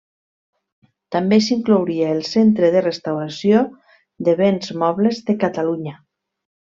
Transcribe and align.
També 1.15 1.37
s'inclouria 1.47 2.07
el 2.13 2.23
Centre 2.29 2.71
de 2.77 2.81
Restauració 2.85 3.61
de 4.29 4.35
Béns 4.41 4.73
Mobles 4.85 5.21
de 5.29 5.37
Catalunya. 5.45 5.95